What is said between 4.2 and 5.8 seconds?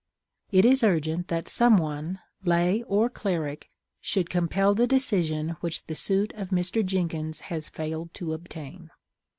compel the decision